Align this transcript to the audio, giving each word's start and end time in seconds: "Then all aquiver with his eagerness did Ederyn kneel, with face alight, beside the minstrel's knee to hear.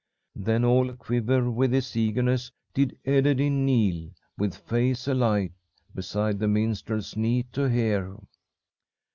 "Then 0.35 0.65
all 0.65 0.89
aquiver 0.89 1.51
with 1.51 1.71
his 1.73 1.95
eagerness 1.95 2.51
did 2.73 2.97
Ederyn 3.05 3.65
kneel, 3.67 4.09
with 4.35 4.55
face 4.57 5.07
alight, 5.07 5.51
beside 5.93 6.39
the 6.39 6.47
minstrel's 6.47 7.15
knee 7.15 7.43
to 7.53 7.69
hear. 7.69 8.17